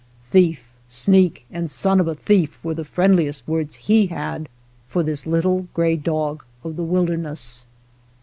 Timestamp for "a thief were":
2.07-2.73